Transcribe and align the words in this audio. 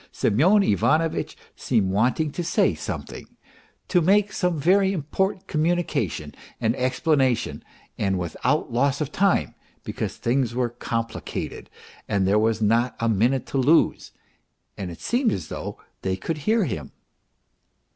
Semyon 0.11 0.63
Ivanovitch 0.63 1.37
seemed 1.55 1.91
wanting 1.91 2.31
to 2.31 2.43
say 2.43 2.73
something, 2.73 3.27
to 3.87 4.01
make 4.01 4.33
some 4.33 4.59
very 4.59 4.93
important 4.93 5.45
communication 5.45 6.33
and 6.59 6.75
explanation 6.75 7.63
and 7.99 8.17
without 8.17 8.73
loss 8.73 8.99
of 8.99 9.11
time, 9.11 9.53
because 9.83 10.17
things 10.17 10.55
were 10.55 10.69
complicated 10.69 11.69
and 12.07 12.25
there 12.27 12.39
was 12.39 12.63
not 12.63 12.95
a 12.99 13.07
minute 13.07 13.45
to 13.45 13.59
lose.... 13.59 14.11
And 14.75 14.89
it 14.89 15.01
seemed 15.01 15.31
as 15.31 15.49
though 15.49 15.77
they 16.01 16.15
could 16.15 16.39
hear 16.49 16.63
him. 16.65 16.93